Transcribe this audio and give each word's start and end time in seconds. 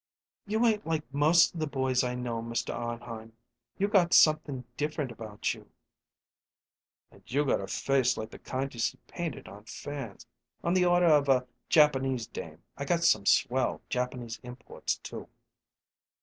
"You 0.47 0.65
ain't 0.65 0.87
like 0.87 1.03
most 1.13 1.53
of 1.53 1.59
the 1.59 1.67
boys 1.67 2.03
I 2.03 2.15
know, 2.15 2.41
Mr. 2.41 2.73
Arnheim. 2.73 3.33
You 3.77 3.87
got 3.87 4.13
something 4.13 4.63
different 4.75 5.11
about 5.11 5.53
you." 5.53 5.69
"And 7.11 7.21
you 7.31 7.45
got 7.45 7.61
a 7.61 7.67
face 7.67 8.17
like 8.17 8.31
the 8.31 8.39
kind 8.39 8.73
you 8.73 8.79
see 8.79 8.97
painted 9.05 9.47
on 9.47 9.65
fans 9.65 10.25
on 10.63 10.73
the 10.73 10.85
order 10.85 11.05
of 11.05 11.29
a 11.29 11.45
Japanese 11.69 12.25
dame. 12.25 12.63
I 12.75 12.83
got 12.83 13.03
some 13.03 13.27
swell 13.27 13.83
Japanese 13.89 14.39
imports, 14.41 14.97
too." 14.97 15.29